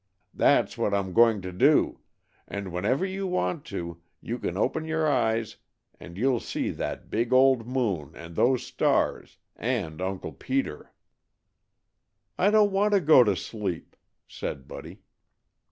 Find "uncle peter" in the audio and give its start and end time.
10.01-10.91